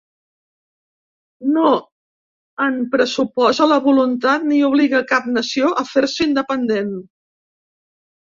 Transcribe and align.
No 1.57 1.73
en 2.67 2.79
pressuposa 2.95 3.67
la 3.73 3.77
voluntat 3.89 4.47
ni 4.53 4.63
obliga 4.69 5.01
cap 5.13 5.27
nació 5.37 5.71
a 5.83 5.83
fer-se 5.93 6.27
independent. 6.31 6.91